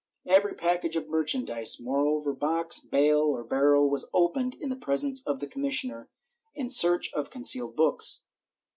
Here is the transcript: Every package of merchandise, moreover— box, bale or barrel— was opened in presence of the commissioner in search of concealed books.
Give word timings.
Every 0.25 0.55
package 0.55 0.95
of 0.95 1.09
merchandise, 1.09 1.79
moreover— 1.79 2.33
box, 2.33 2.79
bale 2.79 3.21
or 3.21 3.43
barrel— 3.43 3.87
was 3.91 4.07
opened 4.15 4.55
in 4.55 4.79
presence 4.79 5.21
of 5.27 5.39
the 5.39 5.45
commissioner 5.47 6.09
in 6.55 6.69
search 6.69 7.13
of 7.13 7.29
concealed 7.29 7.75
books. 7.75 8.25